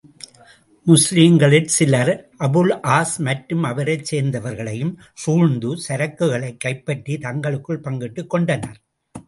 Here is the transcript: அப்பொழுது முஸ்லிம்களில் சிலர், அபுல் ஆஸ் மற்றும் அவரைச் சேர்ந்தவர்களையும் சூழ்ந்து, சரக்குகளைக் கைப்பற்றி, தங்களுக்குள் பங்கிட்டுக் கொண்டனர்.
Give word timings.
அப்பொழுது 0.03 0.87
முஸ்லிம்களில் 0.87 1.67
சிலர், 1.67 2.11
அபுல் 2.39 2.73
ஆஸ் 2.91 3.13
மற்றும் 3.17 3.63
அவரைச் 3.63 4.15
சேர்ந்தவர்களையும் 4.15 4.93
சூழ்ந்து, 5.13 5.77
சரக்குகளைக் 5.87 6.59
கைப்பற்றி, 6.59 7.17
தங்களுக்குள் 7.17 7.83
பங்கிட்டுக் 7.83 8.29
கொண்டனர். 8.29 8.79